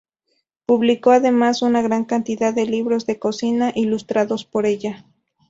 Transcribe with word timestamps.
Publicó 0.65 1.11
además 1.11 1.61
una 1.61 1.83
gran 1.83 2.05
cantidad 2.05 2.55
de 2.55 2.65
libros 2.65 3.05
de 3.05 3.19
cocina, 3.19 3.71
ilustrados 3.75 4.45
por 4.45 4.65
ella. 4.65 5.05